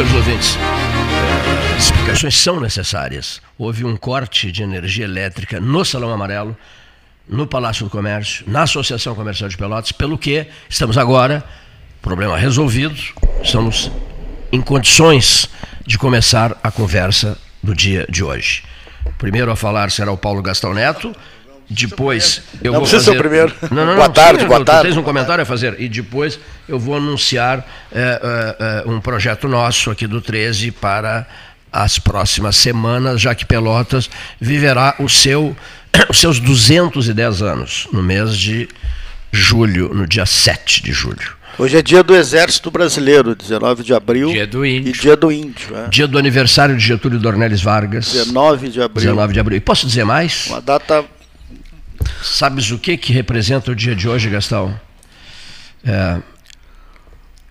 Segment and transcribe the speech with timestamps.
[0.00, 0.56] Caros ouvintes,
[1.76, 3.42] as explicações são necessárias.
[3.58, 6.56] Houve um corte de energia elétrica no Salão Amarelo,
[7.28, 11.44] no Palácio do Comércio, na Associação Comercial de Pelotas, pelo que estamos agora,
[12.00, 12.98] problema resolvido,
[13.42, 13.90] estamos
[14.50, 15.50] em condições
[15.86, 18.62] de começar a conversa do dia de hoje.
[19.18, 21.14] Primeiro a falar será o Paulo Gastão Neto,
[21.70, 23.04] depois eu não vou fazer...
[23.04, 23.54] ser o primeiro.
[23.70, 24.88] Não, não, boa não, tarde, sim, boa tarde.
[24.88, 26.38] Tens um comentário a fazer e depois
[26.68, 28.20] eu vou anunciar é,
[28.60, 31.26] é, é, um projeto nosso aqui do 13 para
[31.72, 35.56] as próximas semanas, já que Pelotas viverá o seu,
[36.10, 38.68] os seus 210 anos no mês de
[39.30, 41.38] julho, no dia 7 de julho.
[41.56, 44.30] Hoje é dia do Exército Brasileiro, 19 de abril.
[44.30, 44.90] Dia do Índio.
[44.90, 45.76] E dia do Índio.
[45.76, 45.88] É.
[45.88, 48.12] Dia do aniversário de Getúlio Dornelles Vargas.
[48.12, 49.02] 19 de abril.
[49.02, 49.56] 19 de abril.
[49.58, 50.46] E posso dizer mais?
[50.48, 51.04] Uma data.
[52.22, 54.78] Sabes o que, que representa o dia de hoje, Gastão?
[55.84, 56.18] É,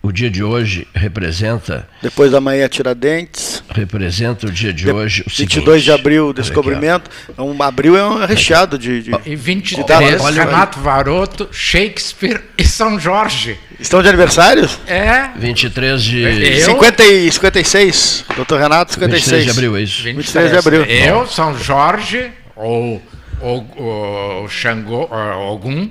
[0.02, 1.88] o dia de hoje representa.
[2.02, 3.62] Depois da manhã, Tiradentes.
[3.70, 5.22] Representa o dia de, De- hoje.
[5.22, 7.10] O 22 seguinte, de abril, o olha aqui, descobrimento.
[7.38, 9.02] É um, abril é um recheado de.
[9.04, 10.22] de- E 23, datas.
[10.22, 13.58] olha- Renato Varoto, Shakespeare e São Jorge.
[13.80, 14.80] Estão de aniversários?
[14.88, 15.30] É.
[15.38, 16.22] 23 de.
[16.22, 18.26] Eu- 50 e 56.
[18.36, 19.22] Doutor Renato, 56.
[19.26, 20.04] 23 de abril, é isso.
[20.04, 20.84] 23 de abril.
[20.86, 23.02] Eu, São Jorge, ou,
[23.42, 25.10] ou Xangô,
[25.52, 25.90] Ogum,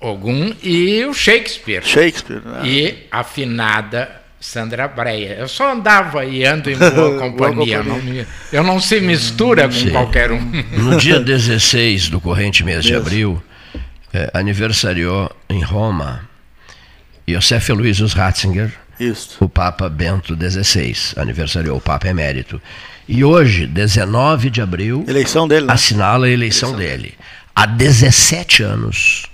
[0.00, 1.82] Ogum e o Shakespeare.
[1.84, 2.40] Shakespeare.
[2.44, 2.60] né?
[2.64, 5.34] E a afinada Sandra Breia.
[5.38, 7.78] Eu só andava e ando em boa companhia.
[7.78, 7.82] companhia.
[7.82, 10.40] não me- eu não se mistura com qualquer um.
[10.76, 13.42] No dia 16 do corrente mês de abril,
[14.12, 16.28] eh, aniversariou em Roma
[17.26, 19.38] Josef Aloysius Ratzinger, Isso.
[19.40, 22.60] o Papa Bento XVI, aniversariou o Papa Emérito.
[23.06, 25.72] E hoje, 19 de abril, Eleição dele, né?
[25.72, 27.14] assinala a eleição dele.
[27.54, 29.26] Há 17 anos.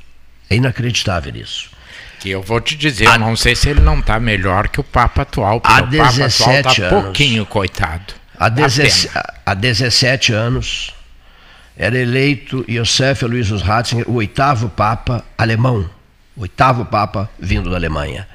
[0.48, 1.70] É inacreditável isso.
[2.18, 4.84] Que eu vou te dizer, eu não sei se ele não está melhor que o
[4.84, 7.02] Papa atual, porque Há o Papa atual 17 está anos.
[7.04, 8.14] pouquinho, coitado.
[8.38, 9.10] Há, 17,
[9.46, 10.92] há 17 anos
[11.76, 15.88] era eleito Josef Aloysius Ratzinger, o oitavo Papa alemão,
[16.36, 18.26] oitavo Papa vindo da Alemanha.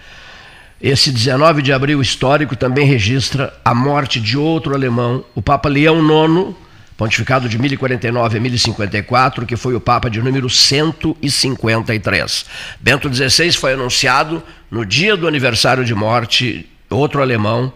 [0.82, 6.00] Esse 19 de abril histórico também registra a morte de outro alemão, o Papa Leão
[6.00, 6.53] IX,
[6.98, 12.46] pontificado de 1049 a 1054, que foi o Papa de número 153.
[12.79, 17.72] Bento XVI foi anunciado no dia do aniversário de morte, outro alemão,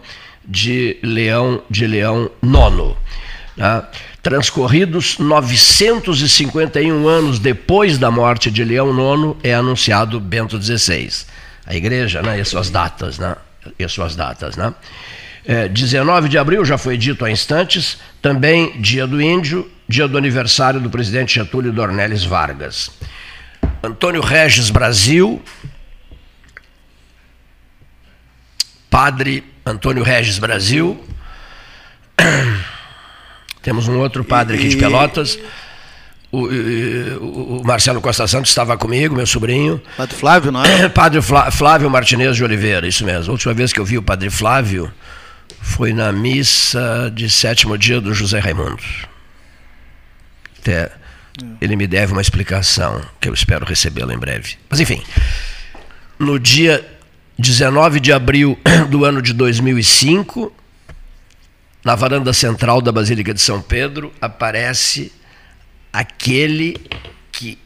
[0.46, 2.96] de Leão de Leão IX.
[3.56, 3.82] né?
[4.22, 11.29] Transcorridos 951 anos depois da morte de Leão IX, é anunciado Bento XVI.
[11.70, 13.36] A igreja, né, e as suas datas, né?
[13.78, 14.74] E as suas datas, né?
[15.44, 20.18] É, 19 de abril, já foi dito há instantes, também dia do índio, dia do
[20.18, 22.90] aniversário do presidente Getúlio Dornelles Vargas.
[23.84, 25.40] Antônio Regis Brasil,
[28.90, 31.00] padre Antônio Regis Brasil.
[33.62, 35.38] Temos um outro padre aqui de Pelotas.
[36.32, 39.82] O, o- o Marcelo Costa Santos estava comigo, meu sobrinho.
[39.96, 40.88] Padre Flávio, não é?
[40.90, 43.30] Padre Flá- Flávio Martinez de Oliveira, isso mesmo.
[43.30, 44.92] A última vez que eu vi o Padre Flávio
[45.60, 48.82] foi na missa de sétimo dia do José Raimundo.
[50.60, 50.90] Até
[51.60, 54.56] ele me deve uma explicação, que eu espero recebê-la em breve.
[54.68, 55.02] Mas enfim,
[56.18, 56.86] no dia
[57.38, 58.58] 19 de abril
[58.88, 60.52] do ano de 2005,
[61.84, 65.10] na varanda central da Basílica de São Pedro, aparece
[65.92, 66.76] aquele
[67.32, 67.58] que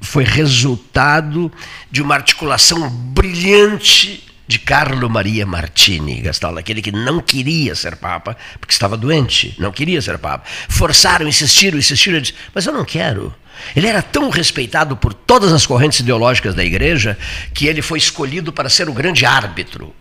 [0.00, 1.50] foi resultado
[1.90, 8.36] de uma articulação brilhante de Carlo Maria Martini, Gastaldo, aquele que não queria ser Papa,
[8.60, 10.44] porque estava doente, não queria ser Papa.
[10.68, 13.34] Forçaram, insistiram, insistiram, disse, mas eu não quero.
[13.74, 17.18] Ele era tão respeitado por todas as correntes ideológicas da igreja
[17.52, 19.94] que ele foi escolhido para ser o grande árbitro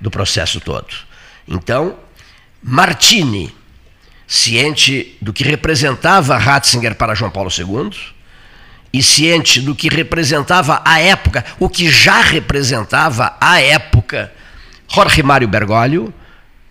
[0.00, 0.92] do processo todo.
[1.46, 1.96] Então,
[2.62, 3.54] Martini,
[4.26, 7.90] ciente do que representava Ratzinger para João Paulo II,
[8.92, 14.32] e ciente do que representava a época, o que já representava a época,
[14.88, 16.14] Jorge Mário Bergoglio,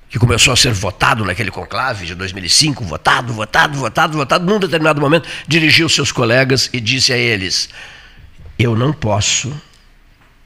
[0.09, 5.01] que começou a ser votado naquele conclave de 2005, votado, votado, votado, votado, num determinado
[5.01, 7.67] momento dirigiu seus colegas e disse a eles:
[8.57, 9.51] Eu não posso,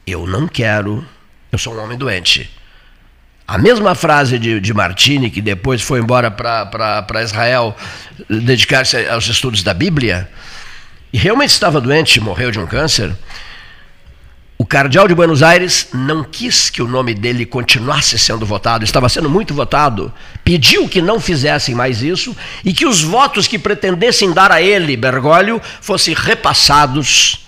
[0.07, 1.05] eu não quero,
[1.51, 2.49] eu sou um homem doente.
[3.47, 7.73] A mesma frase de, de Martini, que depois foi embora para Israel
[8.29, 10.29] dedicar-se aos estudos da Bíblia,
[11.13, 13.15] e realmente estava doente, morreu de um câncer,
[14.57, 19.07] o cardeal de Buenos Aires não quis que o nome dele continuasse sendo votado, estava
[19.07, 20.11] sendo muito votado,
[20.43, 22.35] pediu que não fizessem mais isso
[22.65, 27.47] e que os votos que pretendessem dar a ele, Bergoglio, fossem repassados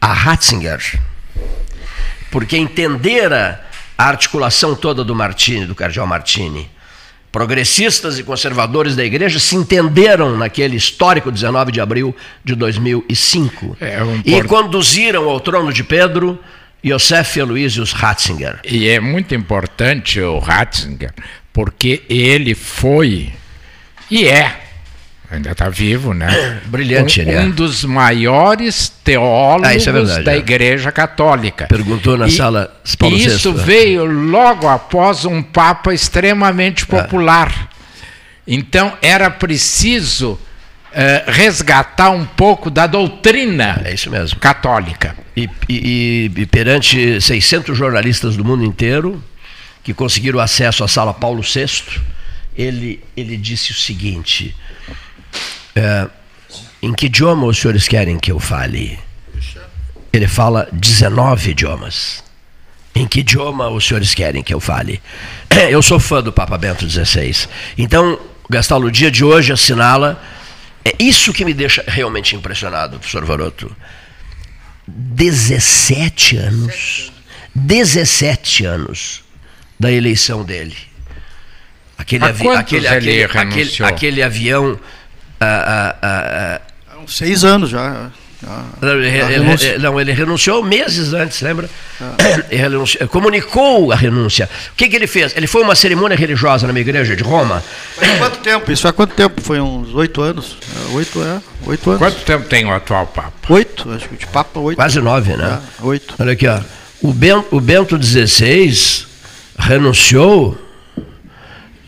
[0.00, 0.98] a Ratzinger.
[2.30, 3.62] Porque entendera
[4.02, 6.68] a articulação toda do Martini, do cardeal Martini
[7.30, 14.04] progressistas e conservadores da igreja se entenderam naquele histórico 19 de abril de 2005 é
[14.04, 16.38] um e conduziram ao trono de Pedro
[16.84, 18.60] Yosef Aloysius Ratzinger.
[18.64, 21.14] E é muito importante o Ratzinger,
[21.52, 23.32] porque ele foi
[24.10, 24.60] e é
[25.32, 26.60] ainda está vivo, né?
[26.66, 27.40] Brilhante, um, ele é.
[27.40, 30.38] Um dos maiores teólogos ah, é verdade, da é.
[30.38, 31.66] Igreja Católica.
[31.66, 36.86] Perguntou na e, sala Paulo E isso VI, veio logo após um Papa extremamente é.
[36.86, 37.70] popular.
[38.46, 40.38] Então era preciso uh,
[41.26, 44.38] resgatar um pouco da doutrina é isso mesmo.
[44.38, 45.16] católica.
[45.36, 49.22] E, e, e perante 600 jornalistas do mundo inteiro
[49.82, 52.00] que conseguiram acesso à sala Paulo VI,
[52.56, 54.54] ele, ele disse o seguinte:
[55.74, 56.08] é,
[56.82, 58.98] em que idioma os senhores querem que eu fale?
[60.12, 62.22] Ele fala 19 idiomas.
[62.94, 65.00] Em que idioma os senhores querem que eu fale?
[65.70, 67.48] Eu sou fã do Papa Bento XVI.
[67.78, 70.22] Então, Gastaldo, o dia de hoje assinala.
[70.84, 73.74] É isso que me deixa realmente impressionado, professor Varoto.
[74.86, 77.12] 17 anos.
[77.54, 79.22] 17 anos
[79.78, 80.76] da eleição dele.
[81.96, 84.78] Aquele, avi aquele, aquele, aquele, aquele avião
[85.42, 88.10] ah, ah, ah, seis anos já.
[88.80, 91.70] Não ele, ele, não, ele renunciou meses antes, lembra?
[92.50, 94.50] Ele renunciou, comunicou a renúncia.
[94.72, 95.36] O que, que, ele fez?
[95.36, 97.62] Ele foi uma cerimônia religiosa na minha igreja de Roma.
[97.96, 98.72] Mas quanto tempo?
[98.72, 99.40] Isso há quanto tempo?
[99.40, 100.56] Foi uns oito anos?
[100.74, 102.02] É, oito, é, oito anos.
[102.02, 103.32] Quanto tempo tem o atual Papa?
[103.48, 104.76] Oito, acho que de Papa oito.
[104.76, 105.60] Quase nove, né?
[105.80, 106.14] É, oito.
[106.18, 106.58] Olha aqui, ó.
[107.00, 109.06] O Bento, o Bento XVI
[109.56, 110.58] renunciou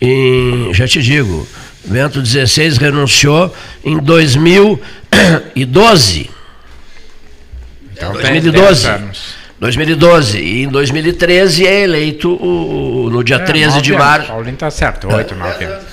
[0.01, 1.49] em, já te digo,
[1.85, 6.31] Bento XVI renunciou em 2012.
[7.93, 8.89] Então, 2012.
[9.61, 10.39] 2012.
[10.39, 14.29] E em 2013 é eleito o, no dia é, 13 de março.
[14.29, 15.85] Paulinho está certo, 8, 9 anos.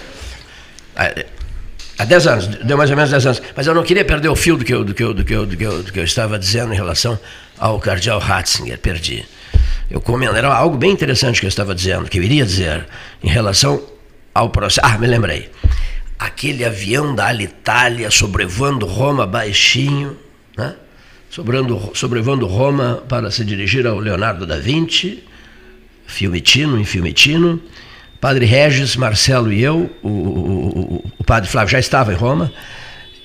[1.97, 3.41] Há 10 anos, deu mais ou menos 10 anos.
[3.55, 5.33] Mas eu não queria perder o fio do que eu, do que eu, do que
[5.33, 7.19] eu, do que eu, do que eu estava dizendo em relação
[7.59, 8.79] ao cardeal Ratzinger.
[8.79, 9.25] Perdi.
[9.89, 12.85] Eu comendo, era algo bem interessante que eu estava dizendo, que eu iria dizer,
[13.21, 13.81] em relação
[14.33, 14.85] ao processo.
[14.85, 15.49] Ah, me lembrei.
[16.17, 20.17] Aquele avião da Alitalia sobrevoando Roma baixinho,
[20.57, 20.75] né?
[21.29, 25.23] Sobrando, sobrevoando Roma para se dirigir ao Leonardo da Vinci,
[26.05, 27.61] Fiumitino, em Fiumitino.
[28.19, 32.53] Padre Regis, Marcelo e eu, o, o, o padre Flávio já estava em Roma,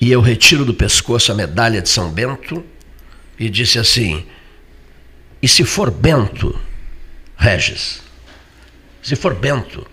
[0.01, 2.65] e eu retiro do pescoço a medalha de São Bento
[3.37, 4.25] e disse assim:
[5.41, 6.59] e se for Bento,
[7.37, 8.01] Regis?
[9.03, 9.85] Se for Bento,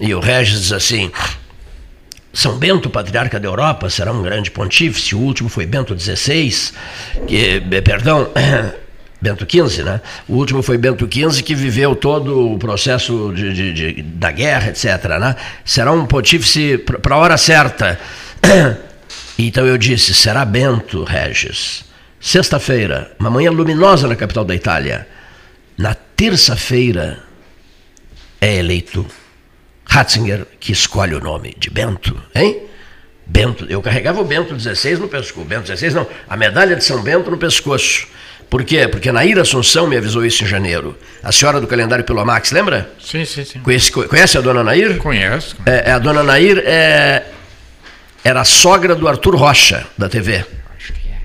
[0.00, 1.10] e o Regis assim:
[2.32, 5.14] São Bento, patriarca da Europa, será um grande pontífice.
[5.14, 6.72] O último foi Bento XVI,
[7.26, 8.30] que, eh, perdão,
[9.20, 10.00] Bento XV, né?
[10.26, 14.70] O último foi Bento XV, que viveu todo o processo de, de, de da guerra,
[14.70, 14.84] etc.
[15.20, 15.36] Né?
[15.64, 17.98] Será um pontífice para a hora certa.
[19.38, 21.84] Então eu disse: será Bento, Regis.
[22.20, 25.08] Sexta-feira, uma manhã luminosa na capital da Itália.
[25.76, 27.18] Na terça-feira,
[28.40, 29.04] é eleito
[29.92, 32.62] Ratzinger, que escolhe o nome de Bento, hein?
[33.26, 37.02] Bento, eu carregava o Bento XVI no pescoço, Bento XVI não, a medalha de São
[37.02, 38.06] Bento no pescoço.
[38.48, 38.88] Por quê?
[38.88, 40.96] Porque a Naira Assunção me avisou isso em janeiro.
[41.22, 42.90] A senhora do calendário Pilomax, lembra?
[42.98, 43.60] Sim, sim, sim.
[43.60, 44.96] Conhece, conhece a dona Nair?
[44.96, 45.58] Conheço.
[45.66, 47.26] É, a dona Nair é,
[48.24, 50.42] era a sogra do Arthur Rocha, da TV.
[50.74, 51.20] Acho que é.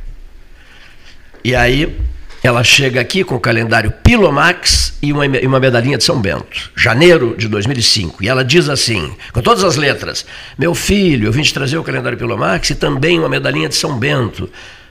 [1.42, 1.98] E aí
[2.44, 7.36] ela chega aqui com o calendário Pilomax e uma, uma medalhinha de São Bento, janeiro
[7.38, 8.24] de 2005.
[8.24, 10.26] E ela diz assim, com todas as letras:
[10.58, 13.98] Meu filho, eu vim te trazer o calendário Pilomax e também uma medalhinha de São
[13.98, 14.44] Bento.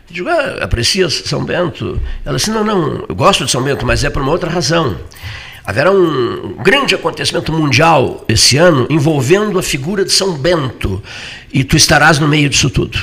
[0.09, 2.01] Eu digo, ah, aprecia São Bento?
[2.25, 4.97] Ela disse: Não, não, eu gosto de São Bento, mas é por uma outra razão.
[5.65, 11.03] Haverá um grande acontecimento mundial esse ano envolvendo a figura de São Bento
[11.53, 12.97] e tu estarás no meio disso tudo.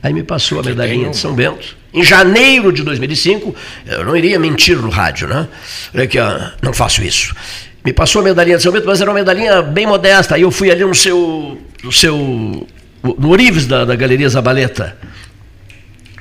[0.00, 3.54] Aí me passou a medalhinha de São Bento em janeiro de 2005,
[3.86, 5.48] eu não iria mentir no rádio, né?
[5.94, 7.34] Olha aqui, ó, não faço isso.
[7.82, 10.34] Me passou a medalhinha de São Bento, mas era uma medalhinha bem modesta.
[10.34, 11.58] Aí eu fui ali no seu.
[11.82, 12.66] no seu.
[13.02, 14.94] no Orives da, da Galeria Zabaleta.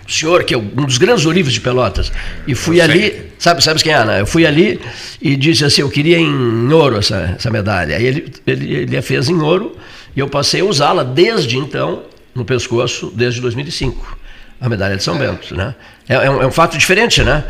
[0.07, 2.09] O senhor, que é um dos grandes Orives de Pelotas.
[2.47, 4.21] E fui ali, sabe, sabe quem é, né?
[4.21, 4.79] Eu fui ali
[5.21, 7.97] e disse assim: eu queria em ouro essa, essa medalha.
[7.97, 9.75] Aí ele, ele, ele a fez em ouro
[10.15, 14.24] e eu passei a usá-la desde então no pescoço, desde 2005
[14.59, 15.55] a medalha de São Bento.
[15.55, 15.75] Né?
[16.07, 17.43] É, é, um, é, um, fato diferente, né?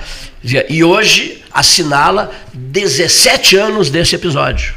[0.70, 4.74] E hoje assinala 17 anos desse episódio.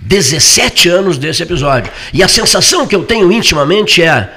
[0.00, 1.92] 17 anos desse episódio.
[2.12, 4.32] E a sensação que eu tenho intimamente é: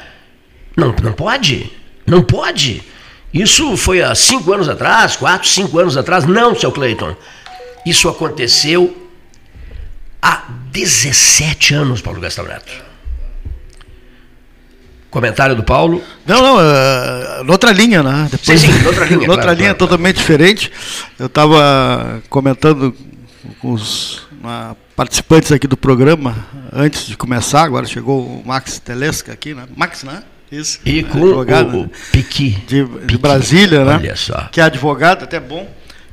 [0.75, 1.71] não, não pode,
[2.05, 2.83] não pode.
[3.33, 6.25] Isso foi há cinco anos atrás, quatro, cinco anos atrás.
[6.25, 7.15] Não, seu Cleiton.
[7.85, 9.09] Isso aconteceu
[10.21, 12.90] há 17 anos, Paulo Gastão Neto.
[15.11, 16.01] Comentário do Paulo?
[16.25, 18.29] Não, não, uh, noutra linha, né?
[18.31, 19.17] Depois, sim, sim, noutra linha.
[19.27, 20.27] noutra claro, linha claro, totalmente claro.
[20.27, 20.71] diferente.
[21.19, 22.95] Eu estava comentando
[23.59, 26.35] com os uh, participantes aqui do programa
[26.71, 29.65] antes de começar, agora chegou o Max Telesca aqui, né?
[29.75, 30.23] Max, né?
[30.51, 30.79] Isso.
[30.85, 32.51] E com advogado, o, o Piqui.
[32.65, 33.97] De, de Brasília, né?
[33.97, 34.47] Olha só.
[34.51, 35.69] Que é advogado, até bom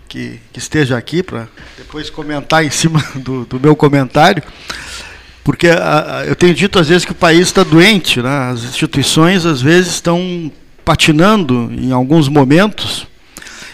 [0.09, 4.43] que, que esteja aqui para depois comentar em cima do, do meu comentário.
[5.49, 8.51] Porque a, a, eu tenho dito às vezes que o país está doente, né?
[8.51, 10.53] as instituições às vezes estão
[10.85, 13.07] patinando em alguns momentos,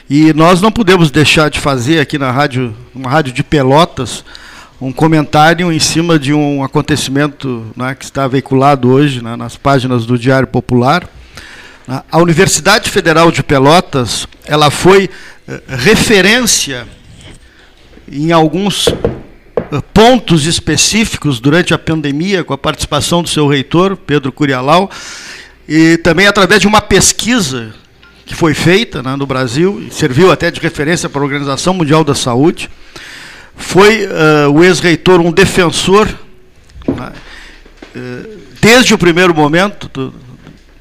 [0.08, 4.24] e nós não podemos deixar de fazer aqui na rádio, uma rádio de Pelotas,
[4.80, 10.06] um comentário em cima de um acontecimento né, que está veiculado hoje né, nas páginas
[10.06, 11.08] do Diário Popular.
[11.88, 15.10] A Universidade Federal de Pelotas, ela foi
[15.48, 16.86] eh, referência
[18.08, 18.94] em alguns
[19.92, 24.90] pontos específicos durante a pandemia, com a participação do seu reitor, Pedro Curialau,
[25.68, 27.74] e também através de uma pesquisa
[28.26, 32.14] que foi feita né, no Brasil, serviu até de referência para a Organização Mundial da
[32.14, 32.70] Saúde.
[33.56, 36.08] Foi uh, o ex-reitor um defensor,
[36.88, 37.12] né,
[37.94, 40.14] uh, desde o primeiro momento, do,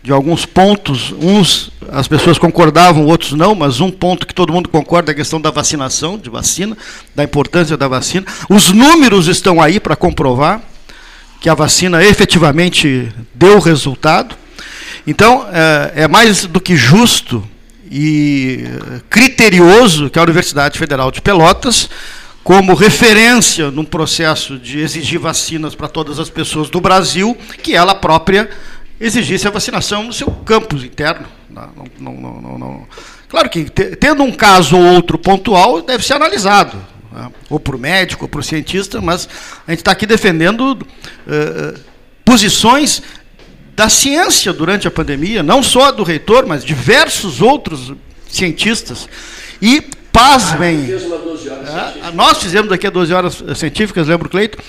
[0.01, 4.67] de alguns pontos, uns as pessoas concordavam, outros não, mas um ponto que todo mundo
[4.67, 6.75] concorda é a questão da vacinação, de vacina,
[7.13, 8.25] da importância da vacina.
[8.49, 10.59] Os números estão aí para comprovar
[11.39, 14.35] que a vacina efetivamente deu resultado.
[15.05, 17.47] Então, é, é mais do que justo
[17.91, 18.63] e
[19.09, 21.89] criterioso que a Universidade Federal de Pelotas,
[22.43, 27.93] como referência num processo de exigir vacinas para todas as pessoas do Brasil, que ela
[27.93, 28.49] própria
[29.03, 31.27] exigisse a vacinação no seu campus interno.
[31.49, 32.87] Não, não, não, não
[33.27, 36.77] Claro que, tendo um caso ou outro pontual, deve ser analisado,
[37.11, 37.29] né?
[37.49, 39.27] ou por médico, ou por cientista, mas
[39.67, 41.79] a gente está aqui defendendo uh,
[42.23, 43.01] posições
[43.75, 47.91] da ciência durante a pandemia, não só do reitor, mas diversos outros
[48.29, 49.09] cientistas.
[49.61, 50.89] E, pasmem,
[52.03, 54.59] ah, nós fizemos aqui a 12 horas científicas, lembro, Cleito,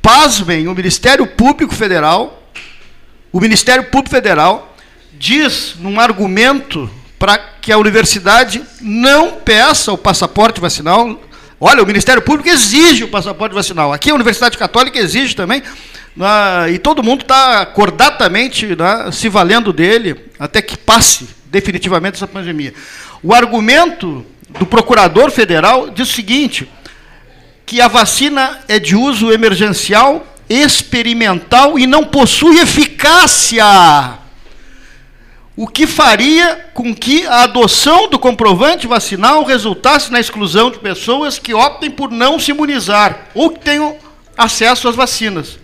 [0.00, 2.47] pasmem, o Ministério Público Federal
[3.32, 4.74] o Ministério Público Federal
[5.12, 11.20] diz num argumento para que a universidade não peça o passaporte vacinal.
[11.60, 13.92] Olha, o Ministério Público exige o passaporte vacinal.
[13.92, 15.62] Aqui a Universidade Católica exige também.
[16.16, 22.26] Né, e todo mundo está cordatamente né, se valendo dele até que passe definitivamente essa
[22.26, 22.72] pandemia.
[23.22, 24.24] O argumento
[24.58, 26.68] do procurador federal diz o seguinte:
[27.66, 33.64] que a vacina é de uso emergencial experimental e não possui eficácia.
[35.56, 41.38] O que faria com que a adoção do comprovante vacinal resultasse na exclusão de pessoas
[41.38, 43.96] que optem por não se imunizar ou que tenham
[44.36, 45.58] acesso às vacinas.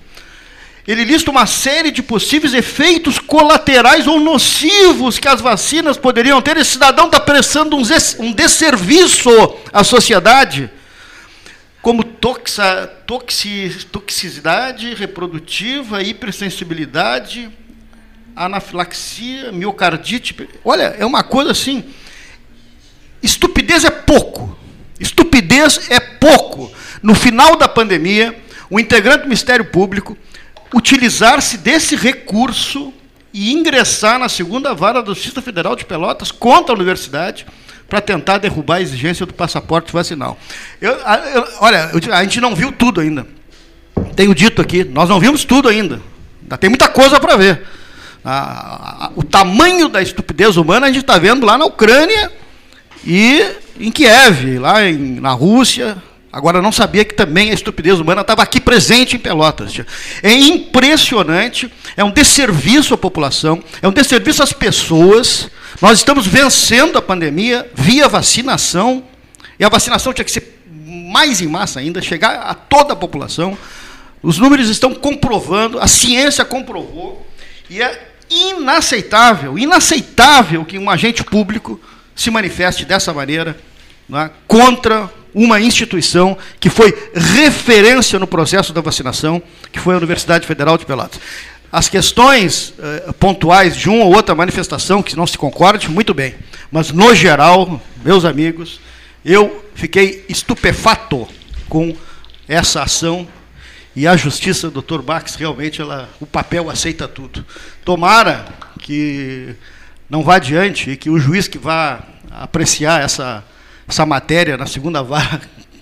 [0.87, 6.59] Ele lista uma série de possíveis efeitos colaterais ou nocivos que as vacinas poderiam ter.
[6.59, 9.31] Esse cidadão está prestando um desserviço
[9.73, 10.71] à sociedade
[11.85, 17.51] como toxa, toxi, toxicidade reprodutiva, hipersensibilidade,
[18.35, 20.35] anafilaxia, miocardite.
[20.65, 21.85] Olha, é uma coisa assim.
[23.23, 24.59] Estupidez é pouco.
[24.99, 26.73] Estupidez é pouco.
[27.03, 28.35] No final da pandemia,
[28.71, 30.17] o integrante do Ministério Público
[30.73, 32.95] utilizar-se desse recurso
[33.31, 37.45] e ingressar na segunda vara da Justiça Federal de Pelotas contra a universidade
[37.89, 40.39] para tentar derrubar a exigência do passaporte vacinal.
[40.81, 43.27] Eu, eu, olha, a gente não viu tudo ainda.
[44.17, 46.01] Tenho dito aqui, nós não vimos tudo ainda.
[46.43, 47.63] Ainda tem muita coisa para ver.
[49.15, 52.33] O tamanho da estupidez humana a gente está vendo lá na Ucrânia
[53.07, 53.45] e
[53.79, 55.97] em Kiev, lá em, na Rússia.
[56.33, 59.73] Agora, não sabia que também a estupidez humana estava aqui presente em Pelotas.
[60.23, 65.49] É impressionante, é um desserviço à população, é um desserviço às pessoas.
[65.81, 69.05] Nós estamos vencendo a pandemia via vacinação,
[69.59, 73.57] e a vacinação tinha que ser mais em massa ainda, chegar a toda a população.
[74.23, 77.27] Os números estão comprovando, a ciência comprovou,
[77.69, 81.81] e é inaceitável, inaceitável que um agente público
[82.15, 83.57] se manifeste dessa maneira
[84.09, 90.47] né, contra uma instituição que foi referência no processo da vacinação, que foi a Universidade
[90.47, 91.21] Federal de Pelotas.
[91.75, 96.37] As questões eh, pontuais de uma ou outra manifestação que não se concorde, muito bem.
[96.71, 98.79] Mas, no geral, meus amigos,
[99.25, 101.27] eu fiquei estupefato
[101.69, 101.93] com
[102.47, 103.27] essa ação
[103.97, 107.45] e a justiça, doutor Bax, realmente ela, o papel aceita tudo.
[107.85, 108.47] Tomara
[108.79, 109.57] que
[110.09, 113.43] não vá adiante e que o juiz que vá apreciar essa,
[113.89, 115.41] essa matéria na segunda vara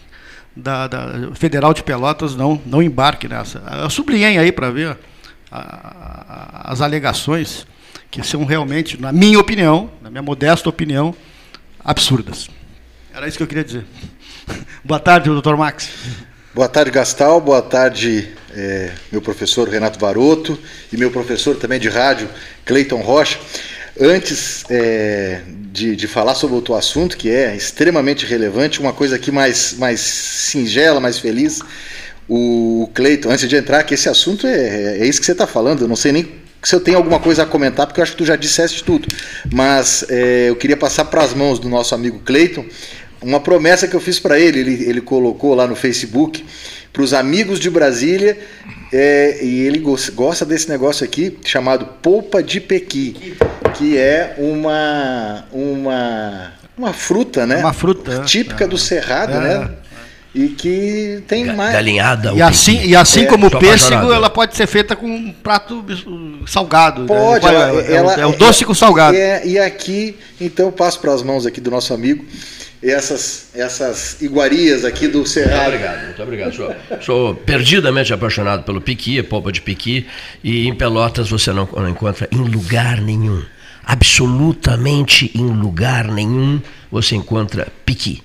[0.57, 3.62] da, da Federal de Pelotas não, não embarque nessa.
[3.83, 4.96] Eu sublinhei aí para ver
[5.52, 7.66] as alegações
[8.10, 11.14] que são realmente, na minha opinião, na minha modesta opinião,
[11.84, 12.48] absurdas.
[13.12, 13.84] Era isso que eu queria dizer.
[14.84, 15.90] Boa tarde, doutor Max.
[16.54, 17.40] Boa tarde, Gastal.
[17.40, 20.58] Boa tarde, é, meu professor Renato Varoto
[20.92, 22.28] e meu professor também de rádio,
[22.64, 23.38] Cleiton Rocha.
[24.00, 29.30] Antes é, de, de, falar sobre o assunto, que é extremamente relevante, uma coisa aqui
[29.30, 31.60] mais, mais singela, mais feliz,
[32.34, 35.46] o Cleiton, antes de entrar, que esse assunto é, é, é isso que você está
[35.46, 36.26] falando, eu não sei nem
[36.62, 39.06] se eu tenho alguma coisa a comentar, porque eu acho que tu já disseste tudo,
[39.52, 42.64] mas é, eu queria passar para as mãos do nosso amigo Cleiton
[43.20, 46.42] uma promessa que eu fiz para ele, ele, ele colocou lá no Facebook,
[46.90, 48.38] para os amigos de Brasília,
[48.92, 49.78] é, e ele
[50.14, 53.36] gosta desse negócio aqui chamado polpa de pequi,
[53.74, 57.58] que é uma uma uma fruta, né?
[57.58, 58.66] Uma fruta típica é.
[58.66, 59.40] do Cerrado, é.
[59.40, 59.70] né?
[60.34, 62.32] E que tem mais galinhada.
[62.32, 65.84] E assim, e assim é, como o pêssego, ela pode ser feita com um prato
[66.46, 67.02] salgado.
[67.02, 67.06] Né?
[67.06, 67.52] Pode, né?
[67.52, 69.14] ela, ela, é o doce com salgado.
[69.14, 72.24] É, e aqui, então, eu passo para as mãos aqui do nosso amigo
[72.82, 75.70] essas, essas iguarias aqui do Cerrado.
[75.70, 76.54] Muito obrigado, muito obrigado.
[76.54, 80.06] Sou, sou perdidamente apaixonado pelo piqui, polpa de piqui,
[80.42, 83.42] e em Pelotas você não, não encontra em lugar nenhum,
[83.84, 88.22] absolutamente em lugar nenhum, você encontra piqui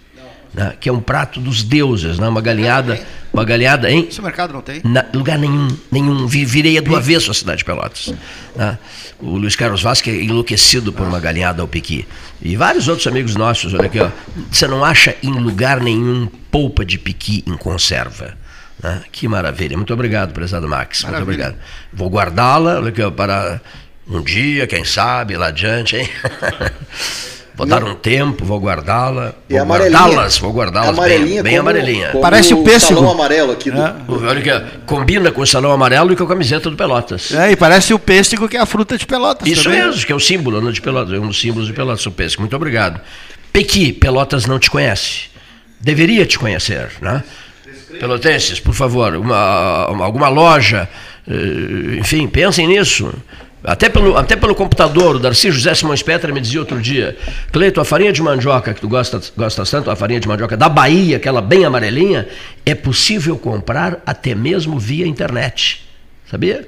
[0.58, 3.00] né, que é um prato dos deuses, né, uma galinhada,
[3.32, 4.08] uma galinhada, hein?
[4.10, 4.82] Esse mercado não tem?
[4.84, 6.26] Na, lugar nenhum, nenhum.
[6.26, 8.12] Virei do avesso a cidade de Pelotas.
[8.56, 8.80] Né?
[9.20, 12.08] O Luiz Carlos Vasque é enlouquecido por uma galinhada ao piqui.
[12.42, 14.10] E vários outros amigos nossos, olha aqui, ó.
[14.52, 18.36] Você não acha em lugar nenhum polpa de piqui em conserva.
[18.82, 19.04] Né?
[19.12, 19.78] Que maravilha.
[19.78, 21.04] Muito obrigado, prezado Max.
[21.04, 21.26] Maravilha.
[21.26, 21.64] Muito obrigado.
[21.94, 22.82] Vou guardá-la
[23.16, 23.62] para
[24.10, 26.10] um dia, quem sabe, lá adiante, hein?
[27.58, 29.34] Vou dar um tempo, vou guardá-la.
[29.50, 32.12] Vou guardá-las, vou guardá-las bem, bem amarelinha.
[32.22, 33.00] Parece o pêssego.
[33.00, 33.72] salão amarelo aqui.
[33.72, 33.82] Do...
[33.82, 33.96] É.
[34.08, 37.32] Olha que combina com o salão amarelo e com a camiseta do Pelotas.
[37.34, 39.48] É, e parece o pêssego que é a fruta de Pelotas.
[39.48, 39.84] Isso também.
[39.84, 42.12] mesmo, que é o símbolo né, de Pelotas, é um dos símbolos de Pelotas, o
[42.12, 42.44] pêssego.
[42.44, 43.02] Muito obrigado.
[43.52, 45.22] Pequi, Pelotas não te conhece.
[45.82, 47.24] Deveria te conhecer, né?
[48.00, 50.88] Pelotenses, por favor, uma, uma, alguma loja,
[51.28, 53.12] eh, enfim, pensem nisso.
[53.68, 57.18] Até pelo, até pelo computador, o Darcy José Simões Petra me dizia outro dia,
[57.52, 60.70] Cleito, a farinha de mandioca que tu gosta, gosta tanto, a farinha de mandioca da
[60.70, 62.30] Bahia, aquela bem amarelinha,
[62.66, 65.86] é possível comprar até mesmo via internet.
[66.32, 66.66] Sabia?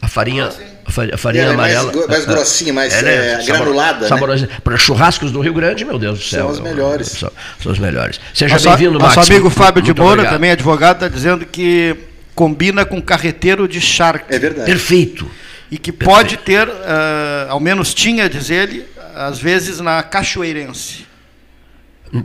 [0.00, 0.50] A farinha,
[0.86, 1.92] a farinha é, amarela.
[1.92, 4.06] Mais, mais grossinha, mais é, é, granulada.
[4.06, 4.46] Saborosa.
[4.46, 4.52] Né?
[4.62, 6.42] Para churrascos do Rio Grande, meu Deus do céu.
[6.42, 7.08] São os melhores.
[7.08, 8.20] São, são os melhores.
[8.32, 9.16] Seja bem-vindo, Max.
[9.16, 11.96] Nosso amigo Fábio de Moura, também advogado, está dizendo que
[12.36, 14.32] combina com carreteiro de charque.
[14.32, 14.70] É verdade.
[14.70, 15.28] Perfeito
[15.70, 21.06] e que pode ter, uh, ao menos tinha, diz ele, às vezes na Cachoeirense.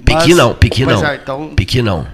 [0.06, 1.06] Piqui não, piqui não.
[1.06, 1.54] É, então...
[1.56, 2.08] Piqui não.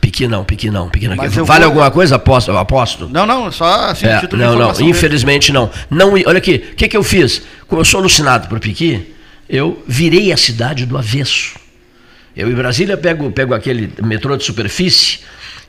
[0.00, 1.16] Piqui não, piqui não, piqui não.
[1.16, 1.64] Vale vou...
[1.64, 2.16] alguma coisa?
[2.16, 3.08] Aposto, aposto.
[3.08, 5.70] Não, não, só assim, é, Não, não, infelizmente não.
[5.90, 6.14] não.
[6.26, 7.42] Olha aqui, o que, que eu fiz?
[7.68, 9.14] Como eu sou alucinado por Piqui,
[9.48, 11.54] eu virei a cidade do avesso.
[12.34, 15.20] Eu em Brasília pego, pego aquele metrô de superfície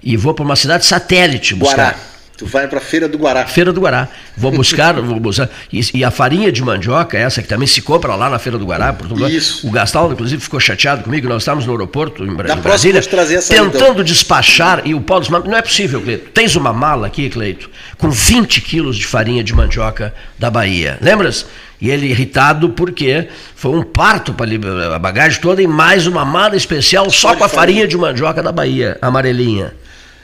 [0.01, 1.93] e vou para uma cidade satélite buscar.
[1.93, 2.10] Guará.
[2.41, 3.45] Tu vai para a Feira do Guará.
[3.45, 4.07] Feira do Guará.
[4.35, 5.47] Vou buscar, vou buscar.
[5.71, 8.65] E, e, a farinha de mandioca, essa que também se compra lá na Feira do
[8.65, 8.97] Guará.
[9.29, 9.67] Isso.
[9.67, 11.29] O Gastal, inclusive, ficou chateado comigo.
[11.29, 14.03] Nós estávamos no aeroporto em, em Brasília, essa tentando então.
[14.03, 14.81] despachar.
[14.85, 16.31] E o Paulo disse, não é possível, Cleito.
[16.31, 20.97] Tens uma mala aqui, Cleito, com 20 quilos de farinha de mandioca da Bahia.
[20.99, 21.45] Lembras?
[21.79, 24.49] E ele irritado porque foi um parto para
[24.95, 28.51] a bagagem toda e mais uma mala especial só com a farinha de mandioca da
[28.51, 29.73] Bahia, amarelinha.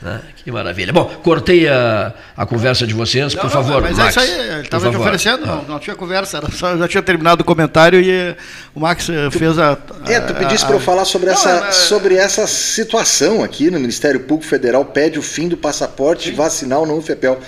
[0.03, 0.93] Ah, que maravilha.
[0.93, 3.81] Bom, cortei a, a conversa de vocês, não, por favor.
[3.81, 5.47] Mas Max, é isso aí, ele estava te oferecendo, ah.
[5.47, 8.35] não, não, tinha conversa, era só, já tinha terminado o comentário e
[8.75, 10.11] o Max eh, tu, fez a, a.
[10.11, 13.79] É, tu pedisse para eu falar sobre, não, essa, é, sobre essa situação aqui no
[13.79, 16.35] Ministério Público Federal, pede o fim do passaporte sim.
[16.35, 17.39] vacinal no UFEPEL.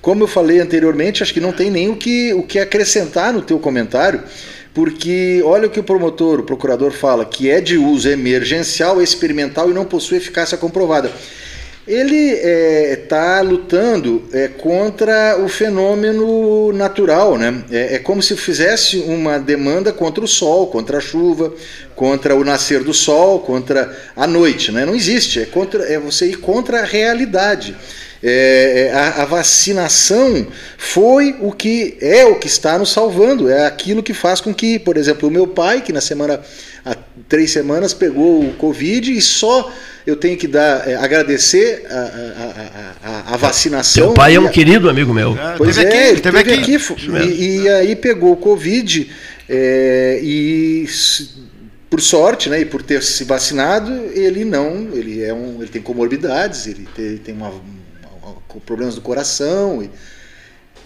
[0.00, 3.42] Como eu falei anteriormente, acho que não tem nem o que, o que acrescentar no
[3.42, 4.24] teu comentário
[4.74, 9.70] porque olha o que o promotor, o procurador fala, que é de uso emergencial, experimental
[9.70, 11.12] e não possui eficácia comprovada
[11.86, 17.64] ele está é, tá lutando é, contra o fenômeno natural, né?
[17.72, 21.52] É, é, como se fizesse uma demanda contra o sol, contra a chuva,
[21.96, 24.86] contra o nascer do sol, contra a noite, né?
[24.86, 27.74] Não existe, é, contra, é você ir contra a realidade.
[28.24, 30.46] É, é, a, a, vacinação
[30.78, 34.78] foi o que é o que está nos salvando, é aquilo que faz com que,
[34.78, 36.40] por exemplo, o meu pai, que na semana
[36.84, 36.96] há
[37.28, 39.72] três semanas pegou o Covid e só
[40.06, 44.06] eu tenho que dar, é, agradecer a, a, a, a, vacinação.
[44.06, 45.38] Seu pai é um querido amigo meu.
[45.38, 46.76] É, pois teve é, aqui, ele teve, teve aqui.
[46.76, 49.10] aqui e, e, aí pegou o Covid
[49.48, 50.86] é, e
[51.88, 55.82] por sorte, né, e por ter se vacinado, ele não, ele é um, ele tem
[55.82, 59.90] comorbidades, ele tem, tem uma, uma, problemas do coração e,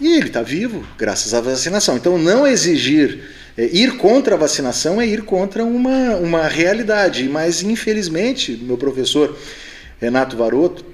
[0.01, 1.95] e ele está vivo graças à vacinação.
[1.95, 3.21] Então não exigir
[3.57, 7.27] é, ir contra a vacinação é ir contra uma, uma realidade.
[7.27, 9.35] Mas, infelizmente, meu professor
[9.99, 10.85] Renato Varoto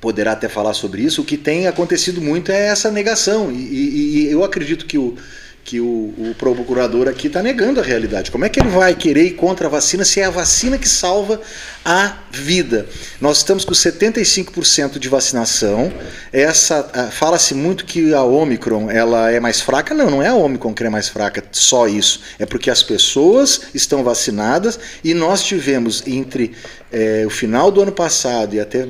[0.00, 1.22] poderá até falar sobre isso.
[1.22, 3.52] O que tem acontecido muito é essa negação.
[3.52, 5.16] E, e, e eu acredito que o,
[5.64, 8.30] que o, o procurador aqui está negando a realidade.
[8.30, 10.88] Como é que ele vai querer ir contra a vacina se é a vacina que
[10.88, 11.40] salva
[11.84, 12.86] a vida?
[13.20, 15.92] Nós estamos com 75% de vacinação.
[16.32, 19.94] Essa fala-se muito que a Omicron ela é mais fraca.
[19.94, 22.20] Não, não é a Omicron que é mais fraca, só isso.
[22.38, 26.52] É porque as pessoas estão vacinadas e nós tivemos entre
[26.92, 28.86] é, o final do ano passado e até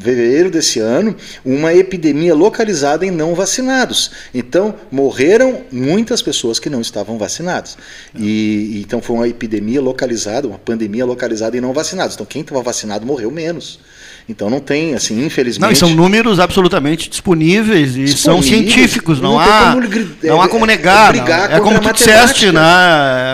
[0.00, 4.10] fevereiro desse ano, uma epidemia localizada em não vacinados.
[4.32, 7.76] Então, morreram muitas pessoas que não estavam vacinadas.
[8.14, 12.14] E, então, foi uma epidemia localizada, uma pandemia localizada em não vacinados.
[12.14, 13.80] Então, quem estava vacinado morreu menos.
[14.26, 15.68] Então não tem, assim, infelizmente.
[15.68, 19.80] Não, são números absolutamente disponíveis e disponíveis, são científicos, não, não há como,
[20.22, 21.14] não há como negar.
[21.14, 22.62] É, é como tu disseste, né?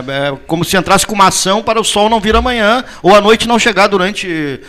[0.09, 3.15] É, é como se entrasse com uma ação para o sol não vir amanhã ou
[3.15, 4.61] a noite não chegar durante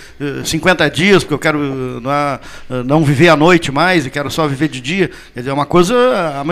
[0.45, 1.57] 50 eh, dias, porque eu quero
[1.99, 2.39] não, é,
[2.85, 5.09] não viver à noite mais e quero só viver de dia.
[5.33, 5.95] Quer dizer, é uma coisa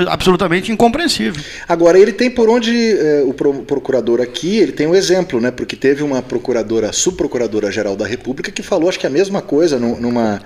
[0.09, 1.43] absolutamente incompreensível.
[1.67, 5.51] Agora, ele tem por onde eh, o procurador aqui, ele tem um exemplo, né?
[5.51, 9.58] Porque teve uma procuradora, subprocuradora geral da República, que falou, acho que a mesma coisa
[9.59, 10.41] coisa numa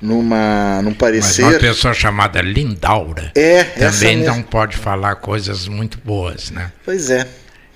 [0.00, 1.42] numa num parecer.
[1.42, 6.70] Mas uma pessoa chamada Lindaura é, também não pode falar coisas muito boas, né?
[6.84, 7.26] Pois é.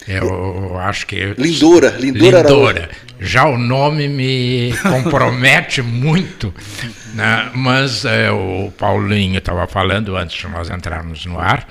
[0.06, 1.34] Eu, acho que.
[1.38, 2.42] Lindora, Lindora.
[2.42, 2.90] Lindora.
[3.18, 6.52] Já o nome me compromete muito,
[7.14, 7.50] né?
[7.54, 11.66] mas é, o Paulinho estava falando antes de nós entrarmos no ar.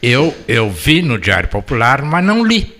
[0.00, 2.74] Eu, eu vi no Diário Popular, mas não li.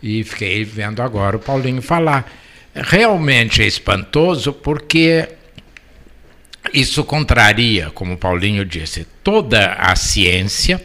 [0.00, 2.30] E fiquei vendo agora o Paulinho falar
[2.76, 5.28] realmente é espantoso porque
[6.72, 10.82] isso contraria, como Paulinho disse, toda a ciência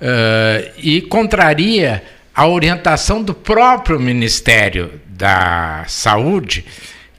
[0.00, 2.02] uh, e contraria
[2.34, 6.64] a orientação do próprio Ministério da Saúde,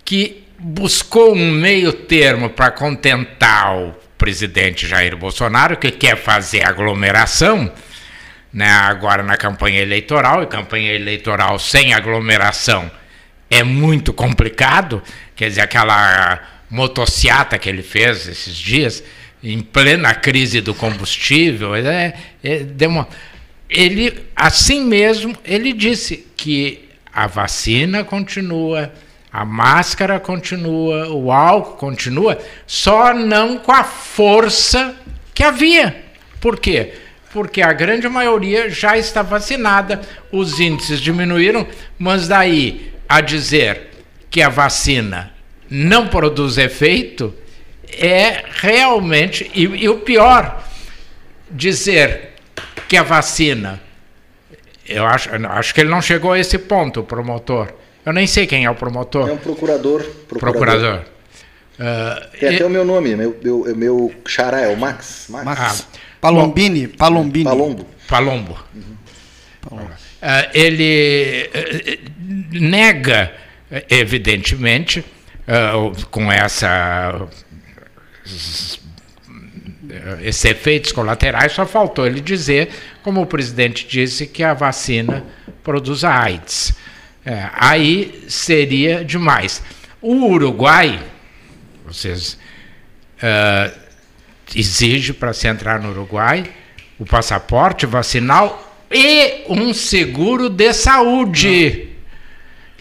[0.03, 7.71] que buscou um meio termo para contentar o presidente Jair Bolsonaro, que quer fazer aglomeração,
[8.51, 12.89] né, agora na campanha eleitoral, e campanha eleitoral sem aglomeração
[13.53, 15.01] é muito complicado,
[15.35, 19.03] quer dizer, aquela motociata que ele fez esses dias,
[19.43, 23.07] em plena crise do combustível, é, é, uma...
[23.69, 28.91] ele, assim mesmo, ele disse que a vacina continua,
[29.31, 34.95] a máscara continua, o álcool continua, só não com a força
[35.31, 36.03] que havia.
[36.41, 36.93] Por quê?
[37.31, 41.67] Porque a grande maioria já está vacinada, os índices diminuíram,
[41.99, 43.89] mas daí a dizer
[44.29, 45.33] que a vacina
[45.69, 47.33] não produz efeito
[47.87, 49.49] é realmente.
[49.53, 50.63] E, e o pior,
[51.49, 52.33] dizer
[52.87, 53.81] que a vacina.
[54.87, 57.73] Eu acho, acho que ele não chegou a esse ponto, o promotor.
[58.05, 59.29] Eu nem sei quem é o promotor.
[59.29, 60.03] É um procurador.
[60.27, 60.61] Procurador.
[60.61, 61.13] procurador.
[61.73, 62.63] Uh, Tem até e...
[62.63, 65.27] o meu nome, meu, meu, meu xará é o Max.
[65.29, 65.45] Max.
[65.45, 65.59] Max.
[65.61, 67.45] Ah, Palombini, Palombini.
[67.45, 67.85] Palombo.
[68.07, 68.57] Palombo.
[68.75, 68.97] Uhum.
[69.61, 69.91] Palombo.
[69.91, 72.12] Uh, ele uh,
[72.51, 73.33] nega,
[73.89, 75.03] evidentemente,
[76.09, 77.27] com essa
[80.21, 82.69] esses efeitos colaterais, só faltou ele dizer,
[83.03, 85.23] como o presidente disse, que a vacina
[85.63, 86.73] produz a AIDS.
[87.25, 89.61] É, aí seria demais.
[90.01, 90.99] O Uruguai,
[91.85, 92.37] vocês
[93.19, 93.79] uh,
[94.53, 96.43] exige para se entrar no Uruguai
[96.99, 101.92] o passaporte vacinal e um seguro de saúde.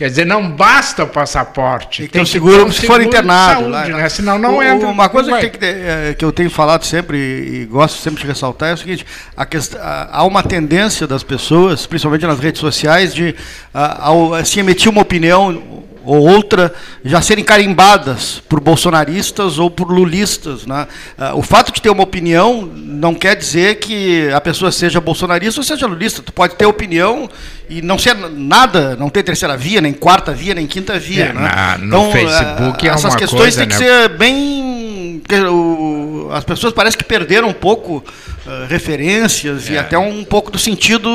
[0.03, 1.99] Quer dizer, não basta o passaporte.
[1.99, 3.61] Tem, tem que ter um seguro, se for internado.
[3.61, 4.09] Saúde, lá, né?
[4.09, 4.89] Senão não o, entra.
[4.89, 8.27] Uma coisa que, que, é, que, eu tenho falado sempre e, e, gosto sempre de
[8.27, 13.15] ressaltar é o seguinte: a questão, há uma tendência das pessoas, principalmente nas redes sociais,
[13.15, 13.33] de
[13.73, 16.73] a, ao, assim, emitir uma opinião ou outra
[17.05, 20.67] já serem carimbadas por bolsonaristas ou por lulistas.
[20.67, 20.87] Né?
[21.19, 25.61] Ah, o fato de ter uma opinião não quer dizer que a pessoa seja bolsonarista
[25.61, 26.23] ou seja lulista.
[26.23, 27.29] Tu pode ter opinião
[27.69, 31.27] e não ser nada, não ter terceira via, nem quarta via, nem quinta via.
[31.27, 31.41] É, né?
[31.41, 33.87] na, no então, Facebook é essas questões coisa, têm que né?
[33.87, 34.72] ser bem.
[36.33, 39.75] As pessoas parecem que perderam um pouco uh, referências é.
[39.75, 41.09] e até um pouco do sentido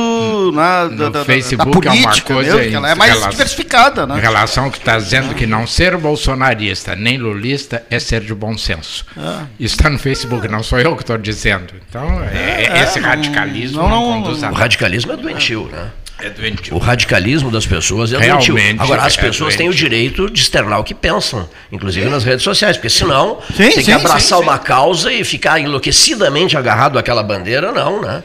[0.54, 4.08] né, da, da, Facebook da política, é uma coisa mesmo, ela é mais relação, diversificada.
[4.08, 4.18] Né?
[4.18, 8.58] Em relação que está dizendo que não ser bolsonarista nem lulista é ser de bom
[8.58, 9.06] senso.
[9.18, 9.46] É.
[9.60, 11.74] Isso está no Facebook, não sou eu que estou dizendo.
[11.90, 14.52] Então, é, é esse radicalismo não, não, não conduz a...
[14.52, 15.90] O radicalismo é doentio, né?
[16.20, 16.76] É doentio.
[16.76, 18.82] O radicalismo das pessoas é Realmente doentio.
[18.82, 22.10] Agora, as é pessoas é têm o direito de externar o que pensam, inclusive é.
[22.10, 25.60] nas redes sociais, porque senão sim, tem sim, que abraçar sim, uma causa e ficar
[25.60, 28.24] enlouquecidamente agarrado àquela bandeira, não, né?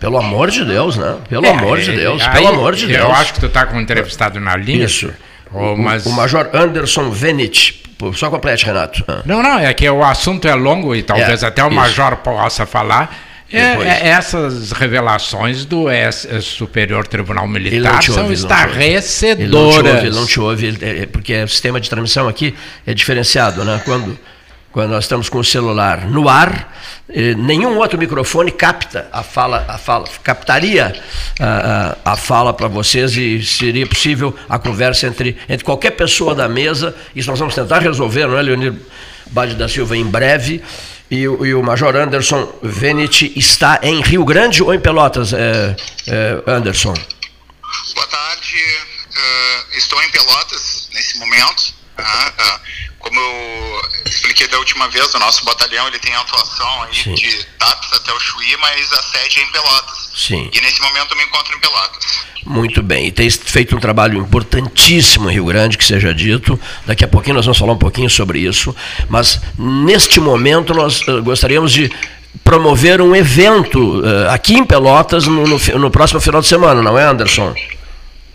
[0.00, 1.16] Pelo amor de Deus, né?
[1.28, 3.04] Pelo é, amor de Deus, aí, pelo amor de Deus.
[3.04, 4.84] Eu acho que tu está com um entrevistado na linha.
[4.84, 5.12] Isso.
[5.52, 6.06] Oh, mas...
[6.06, 7.82] o, o Major Anderson Venit,
[8.14, 9.04] só complete, Renato.
[9.06, 9.22] Ah.
[9.24, 11.76] Não, não, é que o assunto é longo e talvez é, até o isso.
[11.76, 13.14] Major possa falar.
[13.52, 19.40] É, é, essas revelações do S, Superior Tribunal Militar ouve, são estarrecedoras.
[19.40, 22.54] Ele não te ouve, não te ouve, porque o sistema de transmissão aqui
[22.84, 23.80] é diferenciado, né?
[23.84, 24.18] Quando,
[24.72, 26.76] quando nós estamos com o celular no ar,
[27.08, 31.00] eh, nenhum outro microfone capta a fala, a fala captaria
[31.38, 36.34] a, a, a fala para vocês e seria possível a conversa entre, entre qualquer pessoa
[36.34, 36.96] da mesa.
[37.14, 38.74] Isso nós vamos tentar resolver, não é, Leonir
[39.30, 40.62] Bade da Silva, em breve.
[41.10, 45.76] E, e, o Major Anderson Venit está em Rio Grande ou em Pelotas, é,
[46.08, 46.94] é, Anderson?
[47.94, 51.74] Boa tarde, uh, estou em Pelotas nesse momento.
[51.96, 52.60] Uh, uh,
[52.98, 57.14] como eu expliquei da última vez, o nosso batalhão ele tem atuação aí Sim.
[57.14, 60.10] de TAPS até o Chuí, mas a sede é em Pelotas.
[60.16, 60.50] Sim.
[60.52, 62.04] E nesse momento eu me encontro em Pelotas.
[62.46, 63.08] Muito bem.
[63.08, 66.58] E tem feito um trabalho importantíssimo em Rio Grande, que seja dito.
[66.86, 68.74] Daqui a pouquinho nós vamos falar um pouquinho sobre isso.
[69.08, 71.90] Mas neste momento nós uh, gostaríamos de
[72.44, 76.96] promover um evento uh, aqui em Pelotas no, no, no, próximo final de semana, não
[76.96, 77.52] é, Anderson?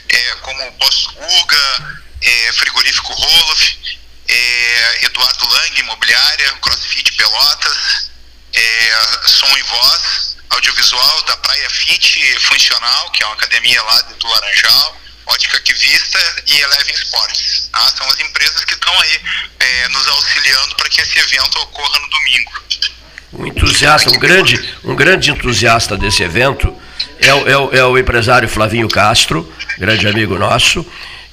[0.10, 8.12] É, como Posto Guga, é, Frigorífico Roloff, é, Eduardo Lang, Imobiliária, CrossFit Pelotas,
[8.54, 14.28] é, Som e Voz, audiovisual da Praia Fit Funcional, que é uma academia lá do
[14.28, 17.70] Laranjal, Ótica que Vista e Eleven Sports.
[17.72, 17.80] Tá?
[17.98, 19.22] São as empresas que estão aí
[19.60, 22.52] é, nos auxiliando para que esse evento ocorra no domingo.
[23.34, 26.74] Um entusiasta, um grande, um grande entusiasta desse evento
[27.20, 30.86] é, é, é o empresário Flavinho Castro, grande amigo nosso,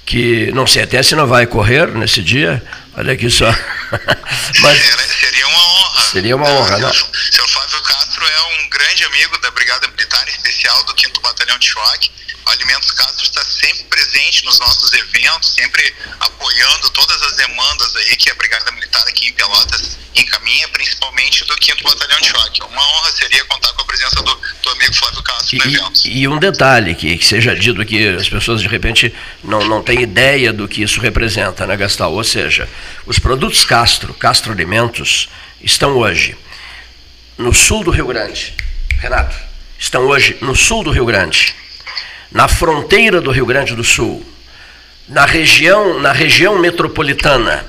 [0.04, 2.62] que não sei até se não vai correr nesse dia.
[2.96, 3.46] Olha aqui só.
[4.60, 4.78] Mas
[5.20, 6.02] seria uma honra.
[6.02, 6.90] Seria uma honra, não?
[6.90, 11.58] O senhor Flávio Castro é um grande amigo da Brigada Militar Especial do 5 Batalhão
[11.58, 12.10] de Choque.
[12.46, 18.16] O Alimentos Castro está sempre presente nos nossos eventos, sempre apoiando todas as demandas aí
[18.16, 22.62] que a Brigada Militar aqui em Pelotas encaminha, principalmente do 5 Batalhão de Choque.
[22.62, 26.00] Uma honra seria contar com a presença do, do amigo Flávio Castro no evento.
[26.04, 30.02] E um detalhe que, que seja dito que as pessoas de repente não, não têm
[30.02, 32.12] ideia do que isso representa, né, Gastal?
[32.12, 32.68] Ou seja,
[33.06, 35.28] os produtos Castro, Castro Alimentos,
[35.62, 36.36] estão hoje
[37.38, 38.54] no sul do Rio Grande.
[38.98, 39.36] Renato,
[39.78, 41.54] estão hoje no sul do Rio Grande,
[42.32, 44.24] na fronteira do Rio Grande do Sul,
[45.08, 47.64] na região, na região metropolitana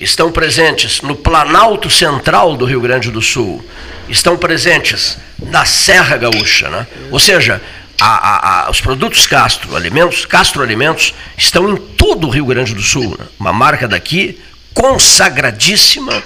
[0.00, 3.64] estão presentes no Planalto Central do Rio Grande do Sul,
[4.08, 6.86] estão presentes na Serra Gaúcha, né?
[7.10, 7.62] ou seja,
[8.00, 12.74] a, a, a, os produtos Castro Alimentos, Castro Alimentos, estão em todo o Rio Grande
[12.74, 13.26] do Sul, né?
[13.38, 14.40] uma marca daqui
[14.74, 16.22] consagradíssima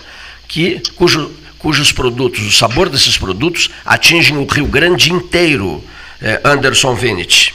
[0.49, 5.85] que cujo, cujos produtos, o sabor desses produtos atingem o Rio Grande inteiro.
[6.23, 7.55] É, Anderson Vinit.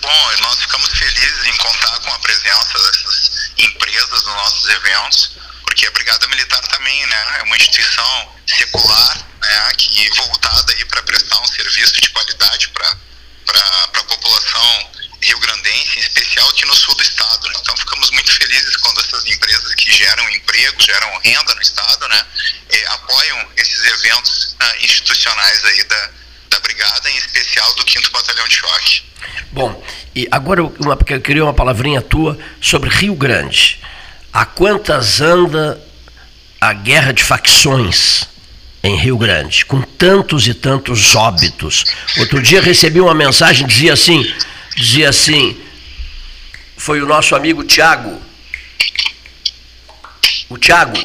[0.00, 2.78] Bom, nós ficamos felizes em contar com a presença
[3.56, 9.72] empresas nos nossos eventos, porque a Brigada Militar também né, é uma instituição secular né,
[9.78, 12.96] que voltada para prestar um serviço de qualidade para
[13.94, 14.90] a população
[15.22, 17.48] rio-grandense, em especial aqui no sul do estado.
[17.48, 17.54] Né?
[17.60, 22.26] Então ficamos muito felizes quando essas empresas que geram emprego, geram renda no estado, né,
[22.68, 26.10] eh, apoiam esses eventos ah, institucionais aí da,
[26.50, 29.02] da Brigada, em especial do 5 Batalhão de Choque.
[29.52, 29.82] Bom,
[30.14, 33.80] e agora eu, uma, eu queria uma palavrinha tua sobre Rio Grande.
[34.32, 35.80] A quantas anda
[36.60, 38.26] a guerra de facções
[38.82, 41.84] em Rio Grande, com tantos e tantos óbitos?
[42.18, 44.24] Outro dia recebi uma mensagem, dizia assim,
[44.76, 45.58] dizia assim,
[46.76, 48.20] foi o nosso amigo Tiago,
[50.48, 50.96] o Tiago,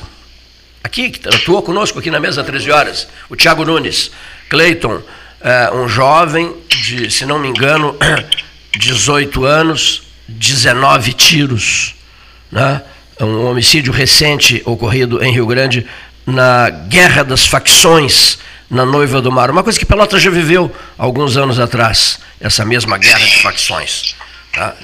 [0.83, 4.11] aqui, que atuou conosco aqui na mesa há 13 horas, o Tiago Nunes,
[4.49, 5.01] Cleiton,
[5.41, 7.95] uh, um jovem de, se não me engano,
[8.77, 11.95] 18 anos, 19 tiros.
[12.51, 12.81] Né?
[13.19, 15.85] Um homicídio recente ocorrido em Rio Grande
[16.25, 18.37] na Guerra das Facções
[18.69, 19.51] na Noiva do Mar.
[19.51, 24.15] Uma coisa que Pelota já viveu alguns anos atrás, essa mesma guerra de facções.
[24.53, 24.75] Tá?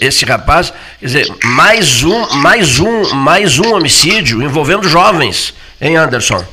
[0.00, 6.44] Esse rapaz, quer dizer, mais um, mais um, mais um homicídio envolvendo jovens, hein, Anderson?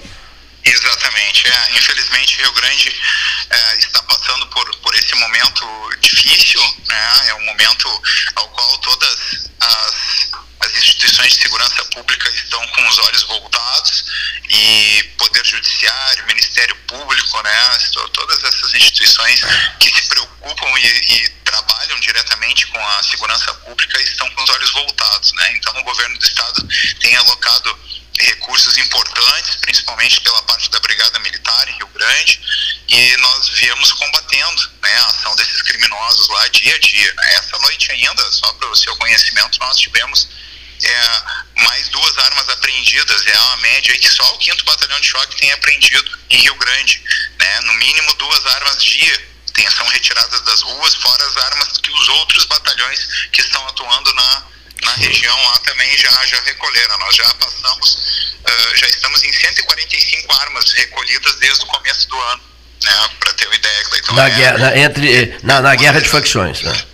[0.64, 1.48] Exatamente.
[1.48, 2.96] É, infelizmente, Rio Grande
[3.50, 7.30] é, está passando por, por esse momento difícil, né?
[7.30, 8.02] é um momento
[8.36, 14.06] ao qual todas as, as instituições de segurança pública estão com os olhos voltados
[14.50, 17.78] e Poder Judiciário, Ministério Público, né?
[18.14, 19.42] todas essas instituições
[19.80, 24.72] que se preocupam e, e trabalham diretamente com a segurança pública estão com os olhos
[24.72, 25.34] voltados.
[25.34, 25.54] Né?
[25.58, 26.68] Então, o governo do Estado
[27.00, 27.80] tem alocado
[28.20, 32.42] recursos importantes, principalmente pela parte da Brigada Militar em Rio Grande,
[32.88, 37.14] e nós viemos combatendo né, a ação desses criminosos lá dia a dia.
[37.32, 40.28] Essa noite ainda, só para o seu conhecimento, nós tivemos
[40.84, 41.22] é,
[41.64, 45.52] mais duas armas apreendidas, é uma média que só o 5 Batalhão de Choque tem
[45.52, 47.04] apreendido em Rio Grande.
[47.40, 51.92] Né, no mínimo duas armas dia tem, são retiradas das ruas, fora as armas que
[51.92, 54.44] os outros batalhões que estão atuando na
[54.84, 56.98] na região lá também já, já recolheram.
[57.00, 57.96] Nós já passamos,
[58.44, 62.42] uh, já estamos em 145 armas recolhidas desde o começo do ano,
[62.84, 63.10] né?
[63.20, 64.14] Para ter uma ideia, Cleiton.
[64.14, 66.86] Na, é, guerra, na, entre, na, na guerra de facções, né?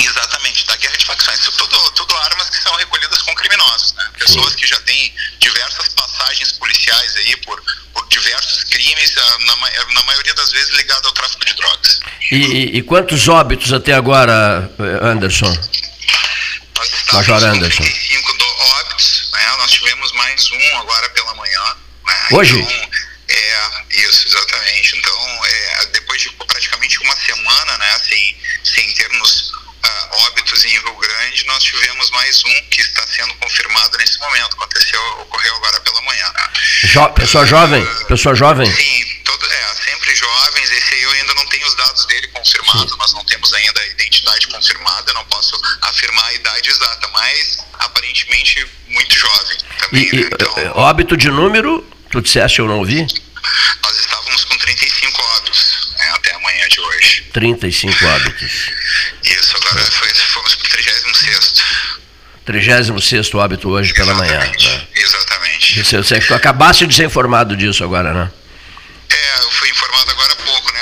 [0.00, 1.40] Exatamente, da guerra de facções.
[1.40, 4.10] Tudo, tudo armas que são recolhidas com criminosos, né?
[4.18, 4.58] Pessoas Sim.
[4.58, 10.50] que já têm diversas passagens policiais aí por, por diversos crimes, na, na maioria das
[10.50, 12.00] vezes ligado ao tráfico de drogas.
[12.30, 14.70] E, e, e quantos óbitos até agora,
[15.02, 15.52] Anderson?
[17.12, 17.82] Major Anderson.
[17.82, 19.56] 35 do óbitos, né?
[19.58, 21.76] nós tivemos mais um agora pela manhã.
[22.04, 22.28] Né?
[22.32, 22.58] Hoje?
[22.58, 22.90] Então,
[23.28, 24.98] é, isso, exatamente.
[24.98, 29.52] Então, é, depois de praticamente uma semana, né, sem, sem termos
[30.26, 34.54] óbitos em Rio Grande, nós tivemos mais um que está sendo confirmado nesse momento.
[34.54, 36.32] Aconteceu, ocorreu agora pela manhã.
[36.84, 37.82] Jo pessoa jovem?
[37.82, 38.70] Uh, pessoa jovem?
[38.70, 40.70] Sim, todo, é, sempre jovens.
[40.70, 43.86] Esse aí eu ainda não tenho os dados dele confirmados, nós não temos ainda a
[43.86, 50.08] identidade confirmada, não posso afirmar a idade exata, mas aparentemente muito jovem também.
[50.08, 50.30] E, né?
[50.32, 53.06] então, óbito de número, tu disseste eu não ouvi?
[53.82, 57.22] Nós estávamos com 35 óbitos né, até amanhã de hoje.
[57.32, 58.70] 35 óbitos.
[59.24, 61.64] Isso, agora foi, fomos para o 36
[62.44, 64.66] 36 óbito hoje pela Exatamente.
[64.66, 64.78] manhã.
[64.78, 64.88] Né?
[64.94, 65.84] Exatamente.
[65.84, 68.30] Você, você, tu acabaste de ser informado disso agora, né?
[69.08, 70.72] É, eu fui informado agora há pouco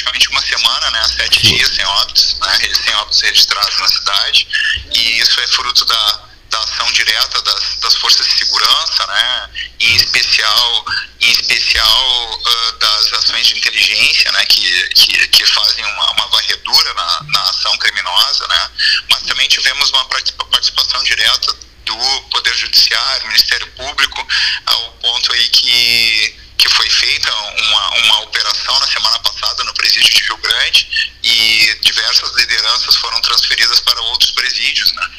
[0.00, 1.56] praticamente uma semana, né, sete Sim.
[1.56, 4.48] dias sem óbitos, né, sem óbitos registrados na cidade,
[4.92, 9.50] e isso é fruto da, da ação direta das, das forças de segurança, né,
[9.80, 10.84] em especial,
[11.20, 16.94] em especial uh, das ações de inteligência, né, que, que, que fazem uma, uma varredura
[16.94, 18.70] na, na ação criminosa, né,
[19.10, 21.54] mas também tivemos uma participação direta
[21.84, 24.26] do Poder Judiciário, Ministério Público,
[24.66, 30.10] ao ponto aí que que foi feita uma, uma operação na semana passada no presídio
[30.10, 35.10] de Rio Grande e diversas lideranças foram transferidas para outros presídios, né?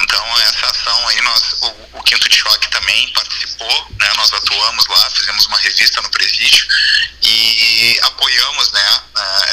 [0.00, 4.12] Então essa ação aí nós o, o Quinto de Choque também participou, né?
[4.16, 6.66] Nós atuamos lá, fizemos uma revista no presídio
[7.22, 9.00] e apoiamos, né?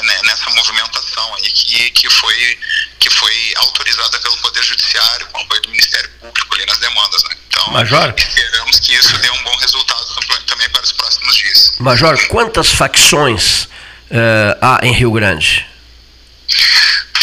[0.03, 2.59] né nessa movimentação aí que, que foi
[2.99, 7.35] que foi autorizada pelo Poder Judiciário com apoio do Ministério Público ali nas demandas, né?
[7.47, 8.13] Então Major.
[8.17, 10.05] esperamos que isso dê um bom resultado
[10.45, 11.75] também para os próximos dias.
[11.79, 15.67] Major, quantas facções uh, há em Rio Grande?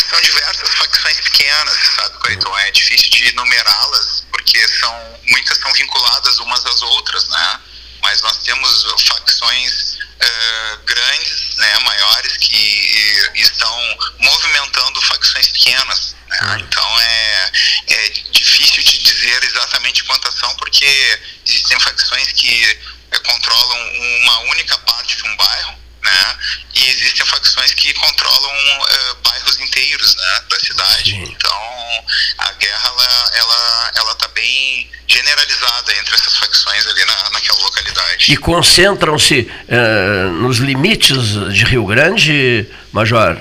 [0.09, 2.59] São diversas facções pequenas, sabe, Cleiton?
[2.59, 7.61] É difícil de numerá-las, porque são, muitas são vinculadas umas às outras, né?
[8.03, 16.16] Mas nós temos facções uh, grandes, né, maiores, que estão movimentando facções pequenas.
[16.28, 16.38] Né?
[16.42, 16.59] Hum.
[16.61, 17.53] Então é,
[17.88, 22.78] é difícil de dizer exatamente quantas são, porque existem facções que
[23.14, 23.78] uh, controlam
[24.22, 26.36] uma única parte de um bairro, né?
[26.74, 31.14] E existem facções que controlam uh, bairros inteiros, né, da cidade.
[31.16, 32.05] Então,
[32.38, 38.32] a guerra ela ela ela tá bem generalizada entre essas facções ali na, naquela localidade.
[38.32, 43.40] E concentram-se uh, nos limites de Rio Grande, Major?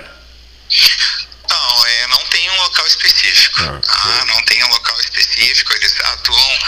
[1.49, 3.61] Não, é, não tem um local específico.
[3.61, 4.25] Ah, tá?
[4.25, 5.73] Não tem um local específico.
[5.73, 6.59] Eles atuam,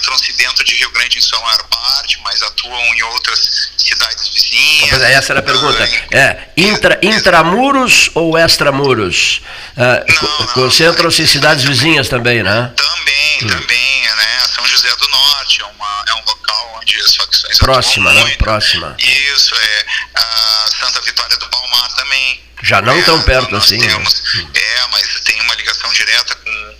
[0.00, 5.02] concentram-se dentro de Rio Grande em sua maior parte, mas atuam em outras cidades vizinhas.
[5.02, 5.84] Essa era a pergunta.
[6.10, 9.42] É, intra, intramuros ou extramuros?
[9.76, 12.72] Uh, concentram-se em cidades vizinhas também, né?
[12.76, 13.48] Também, hum.
[13.48, 14.40] também, né?
[14.54, 18.20] São José do Norte é, uma, é um local onde as facções Próxima, né?
[18.20, 18.38] Muito.
[18.38, 18.96] Próxima.
[18.98, 19.86] Isso, é.
[20.18, 22.40] Uh, Santa Vitória do Palmar também.
[22.62, 23.78] Já não é, tão perto assim.
[23.78, 23.88] Né?
[23.88, 24.50] Temos, né?
[24.54, 26.76] É, mas tem uma ligação direta com,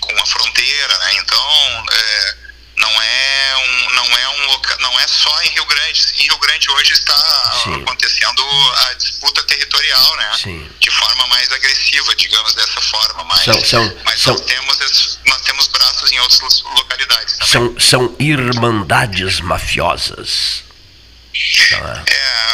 [0.00, 1.14] com a fronteira, né?
[1.14, 2.43] Então, é,
[2.84, 4.44] não é um, não é um
[4.80, 6.04] não é só em Rio Grande.
[6.18, 7.82] Em Rio Grande hoje está Sim.
[7.82, 8.42] acontecendo
[8.88, 10.30] a disputa territorial, né?
[10.36, 10.70] Sim.
[10.78, 13.24] De forma mais agressiva, digamos dessa forma.
[13.24, 17.52] Mas, são, são, mas são, nós, temos, nós temos braços em outras localidades também.
[17.52, 20.62] São, são irmandades mafiosas.
[21.34, 22.44] É, é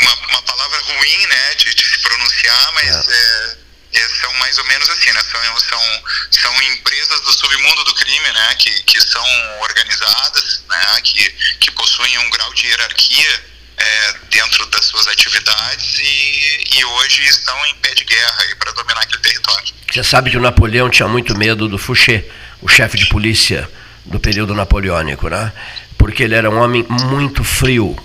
[0.00, 3.12] uma, uma palavra ruim, né, de, de se pronunciar, mas é.
[3.14, 3.56] É,
[3.92, 5.22] são mais ou menos assim, né?
[5.22, 8.54] São, são, são empresas do submundo do crime, né?
[8.56, 9.24] Que, que são
[9.60, 11.00] organizadas, né?
[11.02, 11.30] Que,
[11.60, 13.44] que possuem um grau de hierarquia
[13.78, 19.00] é, dentro das suas atividades e, e hoje estão em pé de guerra para dominar
[19.00, 19.74] aquele território.
[19.90, 22.24] Você sabe que o Napoleão tinha muito medo do Fouché,
[22.60, 23.68] o chefe de polícia
[24.04, 25.52] do período napoleônico, né?
[25.96, 27.96] Porque ele era um homem muito frio,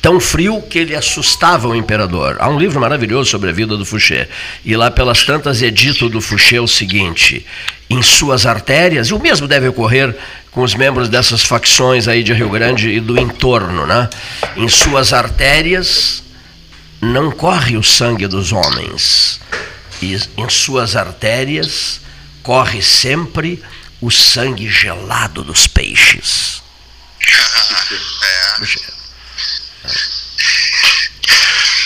[0.00, 2.36] tão frio que ele assustava o imperador.
[2.38, 4.28] Há um livro maravilhoso sobre a vida do Fouché.
[4.64, 7.44] E lá pelas tantas é dito do Fouché o seguinte:
[7.88, 10.16] em suas artérias, e o mesmo deve ocorrer
[10.50, 14.08] com os membros dessas facções aí de Rio Grande e do entorno, né?
[14.56, 16.22] Em suas artérias
[17.00, 19.40] não corre o sangue dos homens.
[20.00, 22.00] E em suas artérias
[22.42, 23.62] corre sempre
[24.00, 26.62] o sangue gelado dos peixes.
[29.00, 29.03] é.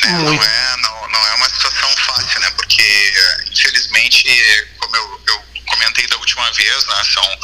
[0.05, 2.51] É, não, é, não, não é uma situação fácil, né?
[2.53, 3.13] Porque,
[3.51, 7.05] infelizmente, como eu, eu comentei da última vez, né?
[7.13, 7.39] São,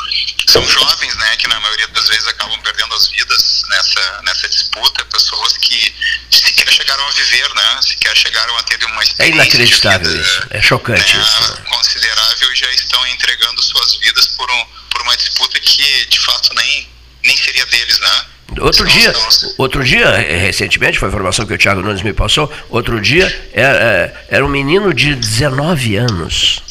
[0.48, 1.36] são jovens, né?
[1.36, 5.04] Que na maioria das vezes acabam perdendo as vidas nessa, nessa disputa.
[5.06, 5.94] Pessoas que
[6.30, 7.82] sequer chegaram a viver, né?
[7.82, 9.22] Sequer chegaram a ter uma é experiência.
[9.24, 10.46] É inacreditável vida, isso.
[10.50, 11.54] É chocante né, isso.
[11.54, 11.64] Né?
[11.68, 16.54] Considerável e já estão entregando suas vidas por, um, por uma disputa que, de fato,
[16.54, 16.88] nem,
[17.24, 18.26] nem seria deles, né?
[18.60, 19.12] Outro dia,
[19.58, 23.26] outro dia, eh, recentemente, foi a informação que o Thiago Nunes me passou, outro dia
[23.52, 26.62] era, eh, era um menino de 19 anos.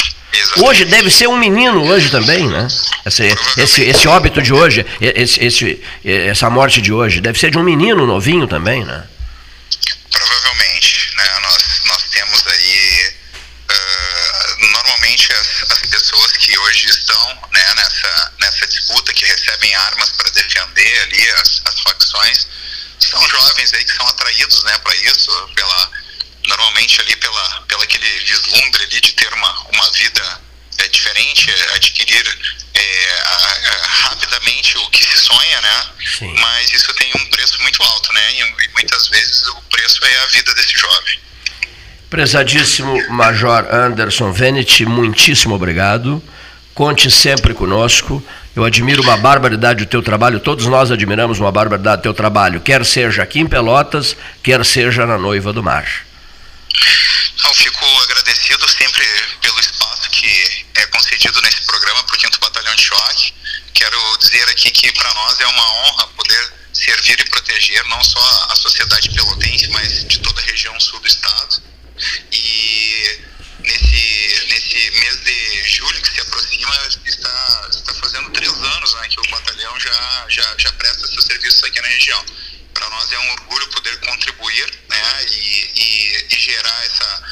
[0.58, 2.68] Hoje deve ser um menino hoje também, né?
[3.06, 7.58] Esse, esse, esse óbito de hoje, esse, esse, essa morte de hoje, deve ser de
[7.58, 9.04] um menino novinho também, né?
[10.12, 11.40] Provavelmente, né?
[11.42, 13.14] Nós, nós temos aí
[13.70, 18.32] uh, normalmente as, as pessoas que hoje estão né, nessa,
[19.76, 22.48] armas para defender ali as, as facções,
[23.00, 25.92] são jovens aí que são atraídos né, para isso, pela,
[26.48, 30.42] normalmente ali pela, pela aquele vislumbre ali de ter uma, uma vida
[30.80, 32.40] é, diferente, é, adquirir
[32.74, 35.90] é, a, a, rapidamente o que se sonha, né?
[36.18, 36.34] Sim.
[36.40, 38.34] Mas isso tem um preço muito alto, né?
[38.40, 41.20] E, muitas vezes o preço preço é a vida desse jovem.
[42.10, 46.24] Prezadíssimo Major Anderson Venet, muitíssimo obrigado.
[46.74, 48.24] Conte sempre conosco.
[48.56, 52.62] Eu admiro uma barbaridade o teu trabalho, todos nós admiramos uma barbaridade o teu trabalho,
[52.62, 56.06] quer seja aqui em Pelotas, quer seja na Noiva do Mar.
[57.46, 59.04] Eu fico agradecido sempre
[59.42, 63.34] pelo espaço que é concedido nesse programa para o 5 Batalhão de Choque.
[63.74, 68.48] Quero dizer aqui que para nós é uma honra poder servir e proteger não só
[68.52, 71.62] a sociedade pelotense, mas de toda a região sul do estado.
[72.32, 73.20] E
[73.64, 74.23] nesse,
[74.74, 79.30] nesse mês de julho que se aproxima, está, está fazendo três anos né, que o
[79.30, 82.26] batalhão já, já, já presta seus serviços aqui na região.
[82.74, 87.24] Para nós é um orgulho poder contribuir né, e, e, e gerar essa,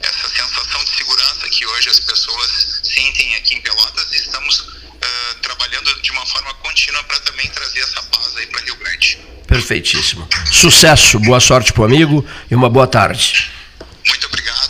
[0.00, 5.34] essa sensação de segurança que hoje as pessoas sentem aqui em Pelotas e estamos uh,
[5.42, 9.18] trabalhando de uma forma contínua para também trazer essa paz aí para Rio Grande.
[9.46, 10.26] Perfeitíssimo.
[10.50, 13.52] Sucesso, boa sorte para o amigo e uma boa tarde.
[14.06, 14.65] Muito obrigado,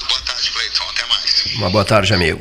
[1.57, 2.41] Uma boa tarde, amigo.